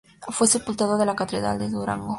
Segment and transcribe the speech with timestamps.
[0.29, 2.09] Fue sepultado en la Catedral de Durango.